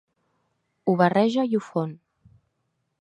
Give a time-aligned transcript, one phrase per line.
[0.87, 1.93] Ho barreja i ho fon.